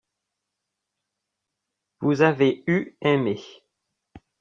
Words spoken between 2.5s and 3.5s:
eu aimé.